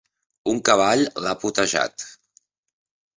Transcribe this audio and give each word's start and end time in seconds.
Un 0.53 0.61
cavall 0.69 1.03
l'ha 1.25 1.35
potejat. 1.43 2.07